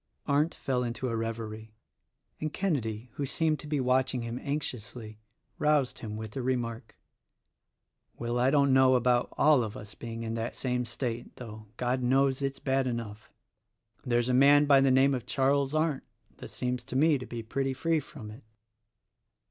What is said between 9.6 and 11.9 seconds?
of us being in that same state— though,